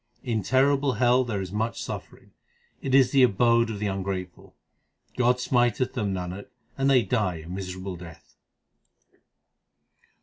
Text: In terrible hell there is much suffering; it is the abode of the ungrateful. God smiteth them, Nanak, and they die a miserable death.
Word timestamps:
In 0.23 0.41
terrible 0.41 0.93
hell 0.93 1.23
there 1.23 1.41
is 1.41 1.51
much 1.51 1.79
suffering; 1.79 2.31
it 2.81 2.95
is 2.95 3.11
the 3.11 3.21
abode 3.21 3.69
of 3.69 3.77
the 3.77 3.85
ungrateful. 3.85 4.55
God 5.15 5.39
smiteth 5.39 5.93
them, 5.93 6.11
Nanak, 6.11 6.47
and 6.75 6.89
they 6.89 7.03
die 7.03 7.35
a 7.35 7.47
miserable 7.47 7.97
death. 7.97 8.35